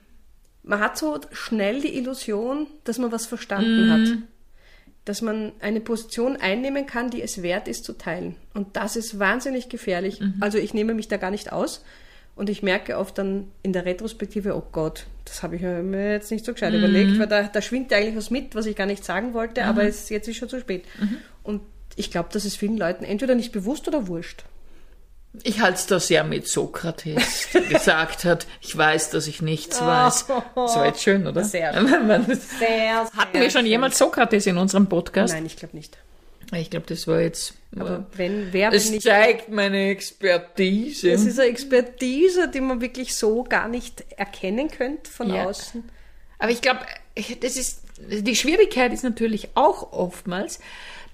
man 0.63 0.79
hat 0.79 0.97
so 0.97 1.21
schnell 1.31 1.79
die 1.79 1.95
Illusion, 1.95 2.65
dass 2.85 2.97
man 2.97 3.11
was 3.11 3.27
verstanden 3.27 3.85
mhm. 3.85 3.91
hat. 3.91 4.17
Dass 5.05 5.21
man 5.21 5.53
eine 5.61 5.79
Position 5.79 6.35
einnehmen 6.35 6.87
kann, 6.87 7.11
die 7.11 7.21
es 7.21 7.43
wert 7.43 7.67
ist 7.67 7.85
zu 7.85 7.93
teilen. 7.93 8.35
Und 8.55 8.75
das 8.75 8.95
ist 8.95 9.19
wahnsinnig 9.19 9.69
gefährlich. 9.69 10.19
Mhm. 10.19 10.33
Also 10.39 10.57
ich 10.57 10.73
nehme 10.73 10.95
mich 10.95 11.07
da 11.07 11.17
gar 11.17 11.31
nicht 11.31 11.53
aus. 11.53 11.85
Und 12.37 12.49
ich 12.51 12.61
merke 12.61 12.97
oft 12.97 13.17
dann 13.17 13.51
in 13.63 13.73
der 13.73 13.85
Retrospektive, 13.85 14.55
oh 14.55 14.63
Gott, 14.71 15.07
das 15.25 15.41
habe 15.41 15.55
ich 15.55 15.63
mir 15.63 16.11
jetzt 16.11 16.29
nicht 16.31 16.45
so 16.45 16.53
gescheit 16.53 16.71
mhm. 16.71 16.79
überlegt, 16.79 17.19
weil 17.19 17.27
da, 17.27 17.43
da 17.43 17.61
schwingt 17.63 17.91
eigentlich 17.91 18.15
was 18.15 18.29
mit, 18.29 18.53
was 18.53 18.67
ich 18.67 18.75
gar 18.75 18.85
nicht 18.85 19.03
sagen 19.03 19.33
wollte, 19.33 19.63
mhm. 19.63 19.67
aber 19.67 19.83
es, 19.83 20.09
jetzt 20.09 20.27
ist 20.27 20.37
schon 20.37 20.47
zu 20.47 20.59
spät. 20.59 20.85
Mhm. 20.99 21.17
Und 21.43 21.61
ich 21.95 22.11
glaube, 22.11 22.29
das 22.31 22.45
ist 22.45 22.55
vielen 22.55 22.77
Leuten 22.77 23.03
entweder 23.03 23.33
nicht 23.33 23.51
bewusst 23.51 23.87
oder 23.87 24.07
wurscht. 24.07 24.43
Ich 25.43 25.61
halte 25.61 25.79
es 25.79 25.87
da 25.87 25.99
sehr 25.99 26.23
mit 26.23 26.47
Sokrates, 26.47 27.49
der 27.53 27.61
gesagt 27.69 28.23
hat, 28.23 28.45
ich 28.61 28.77
weiß, 28.77 29.09
dass 29.09 29.25
ich 29.25 29.41
nichts 29.41 29.81
weiß. 29.81 30.27
Das 30.27 30.75
war 30.75 30.85
jetzt 30.85 31.01
schön, 31.01 31.25
oder? 31.25 31.43
Sehr 31.43 31.73
schön. 31.87 31.97
sehr, 31.97 32.35
sehr 32.37 33.03
Hatten 33.15 33.33
wir 33.33 33.49
schon 33.49 33.61
schön. 33.61 33.65
jemals 33.65 33.97
Sokrates 33.97 34.45
in 34.45 34.57
unserem 34.57 34.87
Podcast? 34.87 35.33
Nein, 35.33 35.45
ich 35.47 35.57
glaube 35.57 35.75
nicht. 35.75 35.97
Ich 36.53 36.69
glaube, 36.69 36.85
das 36.87 37.07
war 37.07 37.21
jetzt. 37.21 37.53
Aber 37.77 38.05
wenn, 38.15 38.53
wer 38.53 38.71
es 38.71 38.89
nicht, 38.89 39.03
zeigt 39.03 39.49
meine 39.49 39.89
Expertise. 39.89 41.11
Es 41.11 41.25
ist 41.25 41.39
eine 41.39 41.49
Expertise, 41.49 42.47
die 42.47 42.61
man 42.61 42.81
wirklich 42.81 43.15
so 43.15 43.43
gar 43.43 43.67
nicht 43.67 44.05
erkennen 44.15 44.69
könnte 44.69 45.11
von 45.11 45.29
ja. 45.29 45.45
außen. 45.45 45.83
Aber 46.39 46.51
ich 46.51 46.61
glaube, 46.61 46.79
das 47.41 47.57
ist 47.57 47.81
die 47.99 48.35
Schwierigkeit 48.35 48.93
ist 48.93 49.03
natürlich 49.03 49.49
auch 49.55 49.91
oftmals, 49.91 50.59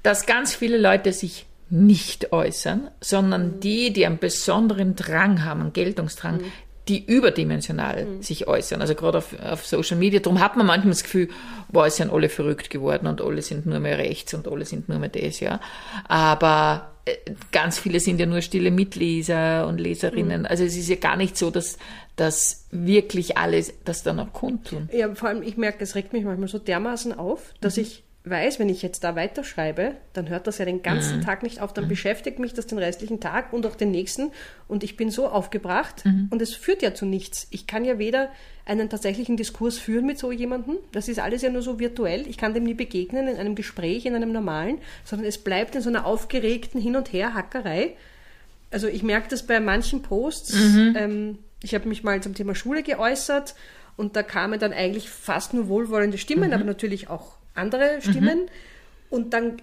dass 0.04 0.26
ganz 0.26 0.54
viele 0.54 0.78
Leute 0.78 1.14
sich 1.14 1.46
nicht 1.70 2.34
äußern, 2.34 2.92
sondern 3.00 3.60
die, 3.60 3.94
die 3.94 4.06
einen 4.06 4.20
besonderen 4.20 4.96
Drang 4.96 5.44
haben, 5.44 5.62
einen 5.62 5.74
Geltungsdrang, 5.74 6.38
mhm. 6.38 6.52
Die 6.88 7.06
überdimensional 7.06 8.06
mhm. 8.06 8.22
sich 8.22 8.48
äußern. 8.48 8.82
Also 8.82 8.96
gerade 8.96 9.20
auf, 9.20 9.36
auf 9.40 9.66
Social 9.66 9.98
Media. 9.98 10.20
Darum 10.20 10.40
hat 10.40 10.58
man 10.58 10.66
manchmal 10.66 10.92
das 10.92 11.04
Gefühl, 11.04 11.30
boah, 11.70 11.86
es 11.86 11.96
sind 11.96 12.12
alle 12.12 12.30
verrückt 12.30 12.70
geworden 12.70 13.08
und 13.08 13.22
alle 13.22 13.42
sind 13.42 13.66
nur 13.66 13.80
mehr 13.80 13.98
rechts 13.98 14.34
und 14.34 14.48
alle 14.48 14.66
sind 14.66 14.90
nur 14.90 15.00
mehr 15.00 15.10
das, 15.10 15.40
ja. 15.40 15.62
Aber 16.08 16.92
äh, 17.06 17.16
ganz 17.52 17.80
viele 17.80 18.00
sind 18.00 18.20
ja 18.20 18.26
nur 18.26 18.42
stille 18.42 18.72
Mitleser 18.72 19.66
und 19.68 19.80
Leserinnen. 19.80 20.42
Mhm. 20.42 20.48
Also 20.48 20.64
es 20.66 20.76
ist 20.76 20.90
ja 20.90 20.98
gar 20.98 21.16
nicht 21.16 21.38
so, 21.38 21.52
dass, 21.52 21.78
dass 22.18 22.66
wirklich 22.72 23.38
alle 23.38 23.64
das 23.86 24.04
dann 24.04 24.20
auch 24.20 24.34
kundtun. 24.34 24.90
Ja, 24.92 25.14
vor 25.16 25.30
allem, 25.30 25.42
ich 25.42 25.56
merke, 25.56 25.84
es 25.84 25.96
regt 25.96 26.12
mich 26.12 26.26
manchmal 26.26 26.50
so 26.50 26.60
dermaßen 26.60 27.18
auf, 27.18 27.54
dass 27.62 27.78
mhm. 27.78 27.84
ich 27.84 28.04
weiß, 28.26 28.58
wenn 28.58 28.70
ich 28.70 28.82
jetzt 28.82 29.04
da 29.04 29.16
weiterschreibe, 29.16 29.96
dann 30.14 30.30
hört 30.30 30.48
das 30.48 30.58
ja 30.58 30.66
den 30.66 30.82
ganzen 30.82 31.18
mhm. 31.18 31.24
Tag 31.24 31.44
nicht 31.44 31.60
auf, 31.60 31.74
dann 31.74 31.86
mhm. 31.86 31.90
beschäftigt 31.90 32.40
mich 32.40 32.54
das 32.54 32.68
den 32.68 32.78
restlichen 32.78 33.20
Tag 33.20 33.52
und 33.52 33.66
auch 33.66 33.76
den 33.76 33.92
nächsten 33.92 34.32
und 34.70 34.84
ich 34.84 34.96
bin 34.96 35.12
so 35.12 35.28
aufgebracht 35.28 36.06
mhm. 36.06 36.28
und 36.30 36.42
es 36.42 36.56
führt 36.56 36.82
ja 36.82 36.94
zu 36.94 37.06
nichts. 37.06 37.48
Ich 37.50 37.68
kann 37.68 37.84
ja 37.84 38.00
weder 38.00 38.30
einen 38.66 38.90
tatsächlichen 38.90 39.36
Diskurs 39.36 39.78
führen 39.78 40.06
mit 40.06 40.20
so 40.20 40.32
jemandem, 40.32 40.78
das 40.94 41.10
ist 41.10 41.20
alles 41.20 41.42
ja 41.42 41.50
nur 41.50 41.62
so 41.62 41.80
virtuell, 41.80 42.26
ich 42.28 42.38
kann 42.38 42.54
dem 42.54 42.64
nie 42.64 42.74
begegnen 42.74 43.28
in 43.28 43.36
einem 43.36 43.56
Gespräch, 43.56 44.06
in 44.06 44.16
einem 44.16 44.32
normalen, 44.32 44.78
sondern 45.04 45.28
es 45.28 45.38
bleibt 45.38 45.76
in 45.76 45.82
so 45.82 45.90
einer 45.90 46.06
aufgeregten 46.06 46.80
Hin- 46.80 46.96
und 46.96 47.12
Her-Hackerei. 47.12 47.96
Also 48.72 48.88
ich 48.88 49.04
merke 49.04 49.28
das 49.30 49.44
bei 49.46 49.60
manchen 49.60 50.02
Posts, 50.02 50.54
mhm. 50.54 50.96
ähm, 50.98 51.38
ich 51.62 51.76
habe 51.76 51.90
mich 51.90 52.04
mal 52.04 52.24
zum 52.24 52.36
Thema 52.36 52.56
Schule 52.56 52.84
geäußert 52.84 53.54
und 53.98 54.16
da 54.16 54.24
kamen 54.24 54.60
dann 54.60 54.72
eigentlich 54.72 55.10
fast 55.10 55.54
nur 55.54 55.68
wohlwollende 55.68 56.18
Stimmen, 56.18 56.48
mhm. 56.48 56.54
aber 56.54 56.64
natürlich 56.64 57.10
auch 57.10 57.43
andere 57.54 58.02
Stimmen. 58.02 58.40
Mhm. 58.40 58.50
Und 59.10 59.34
dann, 59.34 59.58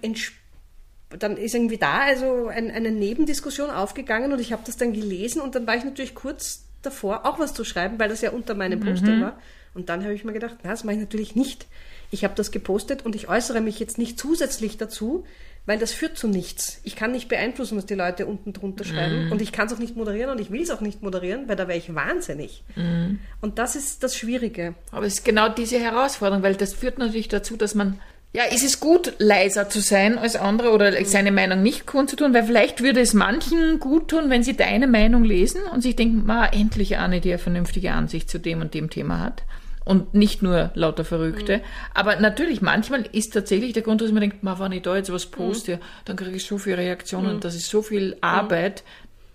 dann 1.09 1.37
ist 1.37 1.55
irgendwie 1.55 1.77
da 1.77 1.99
also 1.99 2.47
ein, 2.47 2.71
eine 2.71 2.91
Nebendiskussion 2.91 3.69
aufgegangen 3.69 4.31
und 4.31 4.39
ich 4.39 4.53
habe 4.53 4.63
das 4.65 4.77
dann 4.77 4.93
gelesen 4.93 5.41
und 5.41 5.55
dann 5.55 5.67
war 5.67 5.75
ich 5.75 5.83
natürlich 5.83 6.15
kurz 6.15 6.65
davor, 6.81 7.25
auch 7.25 7.39
was 7.39 7.53
zu 7.53 7.63
schreiben, 7.63 7.99
weil 7.99 8.09
das 8.09 8.21
ja 8.21 8.31
unter 8.31 8.55
meinem 8.55 8.79
mhm. 8.79 8.85
Posting 8.85 9.21
war. 9.21 9.37
Und 9.73 9.89
dann 9.89 10.03
habe 10.03 10.13
ich 10.13 10.23
mir 10.23 10.33
gedacht, 10.33 10.57
na, 10.63 10.71
das 10.71 10.83
mache 10.83 10.95
ich 10.95 11.01
natürlich 11.01 11.35
nicht. 11.35 11.67
Ich 12.11 12.23
habe 12.23 12.35
das 12.35 12.51
gepostet 12.51 13.05
und 13.05 13.15
ich 13.15 13.29
äußere 13.29 13.61
mich 13.61 13.79
jetzt 13.79 13.97
nicht 13.97 14.19
zusätzlich 14.19 14.77
dazu, 14.77 15.23
weil 15.65 15.77
das 15.77 15.93
führt 15.93 16.17
zu 16.17 16.27
nichts. 16.27 16.81
Ich 16.83 16.95
kann 16.95 17.11
nicht 17.11 17.29
beeinflussen, 17.29 17.77
was 17.77 17.85
die 17.85 17.93
Leute 17.93 18.25
unten 18.25 18.51
drunter 18.51 18.83
schreiben 18.83 19.29
mm. 19.29 19.31
und 19.31 19.41
ich 19.41 19.51
kann 19.51 19.67
es 19.67 19.73
auch 19.73 19.77
nicht 19.77 19.95
moderieren 19.95 20.31
und 20.31 20.41
ich 20.41 20.51
will 20.51 20.61
es 20.61 20.71
auch 20.71 20.81
nicht 20.81 21.03
moderieren, 21.03 21.47
weil 21.47 21.55
da 21.55 21.67
wäre 21.67 21.77
ich 21.77 21.93
wahnsinnig. 21.93 22.63
Mm. 22.75 23.17
Und 23.41 23.59
das 23.59 23.75
ist 23.75 24.03
das 24.03 24.17
Schwierige. 24.17 24.73
Aber 24.91 25.05
es 25.05 25.15
ist 25.15 25.25
genau 25.25 25.49
diese 25.49 25.79
Herausforderung, 25.79 26.43
weil 26.43 26.55
das 26.55 26.73
führt 26.73 26.97
natürlich 26.97 27.27
dazu, 27.27 27.55
dass 27.57 27.75
man 27.75 27.99
ja, 28.33 28.45
ist 28.45 28.63
es 28.63 28.79
gut, 28.79 29.13
leiser 29.17 29.67
zu 29.67 29.81
sein 29.81 30.17
als 30.17 30.37
andere 30.37 30.71
oder 30.71 30.99
mm. 30.99 31.05
seine 31.05 31.31
Meinung 31.31 31.61
nicht 31.61 31.85
kundzutun, 31.85 32.33
weil 32.33 32.45
vielleicht 32.45 32.81
würde 32.81 33.01
es 33.01 33.13
manchen 33.13 33.79
gut 33.79 34.07
tun, 34.07 34.29
wenn 34.29 34.41
sie 34.41 34.57
deine 34.57 34.87
Meinung 34.87 35.23
lesen 35.23 35.61
und 35.71 35.81
sich 35.81 35.95
denken, 35.95 36.25
ma, 36.25 36.47
endlich 36.47 36.97
eine, 36.97 37.21
die 37.21 37.29
eine 37.29 37.39
vernünftige 37.39 37.91
Ansicht 37.91 38.29
zu 38.29 38.39
dem 38.39 38.61
und 38.61 38.73
dem 38.73 38.89
Thema 38.89 39.19
hat 39.19 39.43
und 39.83 40.13
nicht 40.13 40.41
nur 40.41 40.71
lauter 40.75 41.03
Verrückte. 41.03 41.57
Mhm. 41.57 41.61
Aber 41.93 42.15
natürlich, 42.17 42.61
manchmal 42.61 43.07
ist 43.11 43.33
tatsächlich 43.33 43.73
der 43.73 43.81
Grund, 43.81 44.01
dass 44.01 44.11
man 44.11 44.21
denkt, 44.21 44.37
wenn 44.41 44.71
ich 44.71 44.81
da 44.83 44.95
jetzt 44.95 45.11
was 45.11 45.25
poste, 45.25 45.77
mhm. 45.77 45.81
dann 46.05 46.15
kriege 46.15 46.35
ich 46.35 46.45
so 46.45 46.57
viele 46.57 46.77
Reaktionen, 46.77 47.37
mhm. 47.37 47.39
das 47.39 47.55
ist 47.55 47.69
so 47.69 47.81
viel 47.81 48.17
Arbeit, 48.21 48.83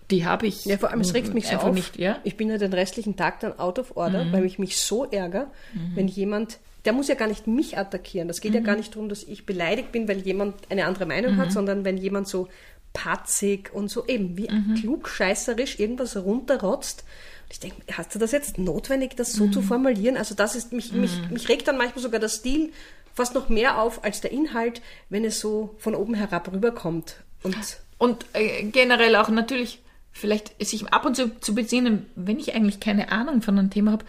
die 0.09 0.25
habe 0.25 0.47
ich. 0.47 0.65
Ja, 0.65 0.77
vor 0.77 0.89
allem, 0.89 1.01
es 1.01 1.13
regt 1.13 1.33
mich 1.33 1.47
so 1.47 1.57
auf. 1.57 1.73
Nicht, 1.73 1.97
ja? 1.97 2.17
Ich 2.23 2.37
bin 2.37 2.49
ja 2.49 2.57
den 2.57 2.71
restlichen 2.71 3.17
Tag 3.17 3.41
dann 3.41 3.59
out 3.59 3.77
of 3.77 3.97
order, 3.97 4.23
mhm. 4.23 4.31
weil 4.31 4.45
ich 4.45 4.57
mich 4.57 4.77
so 4.77 5.05
ärgere, 5.05 5.47
mhm. 5.73 5.91
wenn 5.95 6.07
jemand, 6.07 6.59
der 6.85 6.93
muss 6.93 7.09
ja 7.09 7.15
gar 7.15 7.27
nicht 7.27 7.47
mich 7.47 7.77
attackieren. 7.77 8.29
Das 8.29 8.39
geht 8.39 8.53
ja 8.53 8.61
mhm. 8.61 8.65
gar 8.65 8.77
nicht 8.77 8.95
darum, 8.95 9.09
dass 9.09 9.23
ich 9.23 9.45
beleidigt 9.45 9.91
bin, 9.91 10.07
weil 10.07 10.19
jemand 10.19 10.55
eine 10.69 10.85
andere 10.85 11.05
Meinung 11.05 11.35
hat, 11.35 11.51
sondern 11.51 11.83
wenn 11.83 11.97
jemand 11.97 12.29
so 12.29 12.47
patzig 12.93 13.73
und 13.73 13.89
so 13.89 14.05
eben 14.07 14.37
wie 14.37 14.47
klugscheißerisch 14.79 15.77
irgendwas 15.79 16.15
runterrotzt, 16.15 17.03
ich 17.49 17.59
denke, 17.59 17.77
hast 17.93 18.13
du 18.13 18.19
das 18.19 18.31
jetzt 18.31 18.57
notwendig, 18.57 19.15
das 19.15 19.33
so 19.33 19.45
mhm. 19.47 19.53
zu 19.53 19.61
formulieren? 19.61 20.17
Also 20.17 20.35
das 20.35 20.55
ist, 20.55 20.73
mich, 20.73 20.91
mhm. 20.91 21.01
mich, 21.01 21.29
mich 21.29 21.49
regt 21.49 21.67
dann 21.67 21.77
manchmal 21.77 22.01
sogar 22.01 22.19
der 22.19 22.29
Stil 22.29 22.71
fast 23.13 23.33
noch 23.33 23.49
mehr 23.49 23.81
auf 23.81 24.03
als 24.03 24.21
der 24.21 24.31
Inhalt, 24.31 24.81
wenn 25.09 25.25
es 25.25 25.39
so 25.39 25.75
von 25.79 25.95
oben 25.95 26.13
herab 26.13 26.51
rüberkommt. 26.51 27.15
Und, 27.43 27.55
und 27.97 28.25
äh, 28.33 28.63
generell 28.63 29.15
auch 29.15 29.29
natürlich 29.29 29.79
vielleicht 30.11 30.63
sich 30.63 30.91
ab 30.91 31.05
und 31.05 31.15
zu 31.15 31.39
zu 31.39 31.55
besinnen, 31.55 32.07
wenn 32.15 32.39
ich 32.39 32.53
eigentlich 32.53 32.79
keine 32.79 33.11
Ahnung 33.11 33.41
von 33.41 33.57
einem 33.57 33.69
Thema 33.69 33.91
habe, 33.91 34.05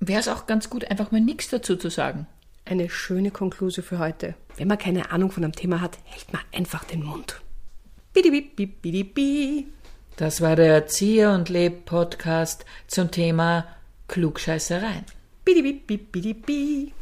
wäre 0.00 0.20
es 0.20 0.28
auch 0.28 0.46
ganz 0.46 0.70
gut, 0.70 0.90
einfach 0.90 1.10
mal 1.10 1.20
nichts 1.20 1.48
dazu 1.48 1.76
zu 1.76 1.90
sagen. 1.90 2.26
Eine 2.64 2.90
schöne 2.90 3.30
Konklusion 3.30 3.84
für 3.84 3.98
heute. 3.98 4.34
Wenn 4.56 4.68
man 4.68 4.78
keine 4.78 5.10
Ahnung 5.10 5.30
von 5.30 5.44
einem 5.44 5.54
Thema 5.54 5.80
hat, 5.80 5.98
hält 6.04 6.32
man 6.32 6.42
einfach 6.52 6.84
den 6.84 7.02
Mund. 7.02 7.40
Bidi, 8.12 8.30
bidi, 8.30 8.66
bidi, 8.66 9.04
bidi. 9.04 9.66
Das 10.22 10.40
war 10.40 10.54
der 10.54 10.72
Erzieher 10.72 11.32
und 11.32 11.48
Leb 11.48 11.84
Podcast 11.84 12.64
zum 12.86 13.10
Thema 13.10 13.66
Klugscheißereien. 14.06 15.04
Bidi, 15.44 15.62
bidi, 15.62 15.96
bidi, 15.98 16.34
bidi. 16.34 16.92